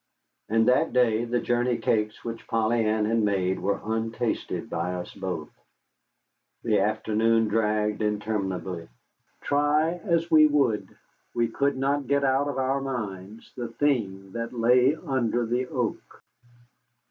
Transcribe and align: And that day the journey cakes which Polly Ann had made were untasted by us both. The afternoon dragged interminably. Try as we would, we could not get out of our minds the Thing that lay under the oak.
And 0.49 0.67
that 0.67 0.93
day 0.93 1.25
the 1.25 1.39
journey 1.39 1.77
cakes 1.77 2.25
which 2.25 2.47
Polly 2.47 2.83
Ann 2.85 3.05
had 3.05 3.19
made 3.21 3.59
were 3.59 3.79
untasted 3.85 4.67
by 4.67 4.95
us 4.95 5.13
both. 5.13 5.51
The 6.63 6.79
afternoon 6.79 7.49
dragged 7.49 8.01
interminably. 8.01 8.87
Try 9.41 10.01
as 10.03 10.31
we 10.31 10.47
would, 10.47 10.89
we 11.35 11.49
could 11.49 11.77
not 11.77 12.07
get 12.07 12.23
out 12.23 12.47
of 12.47 12.57
our 12.57 12.81
minds 12.81 13.53
the 13.55 13.67
Thing 13.67 14.31
that 14.31 14.53
lay 14.57 14.95
under 14.95 15.45
the 15.45 15.67
oak. 15.67 16.23